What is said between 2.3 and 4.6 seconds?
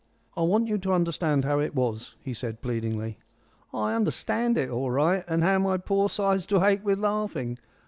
said pleadingly. "I understand